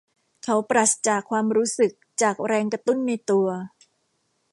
[0.43, 1.91] เขาปราศจากความรู้สึก
[2.21, 3.47] จากแรงกระตุ้นในตัว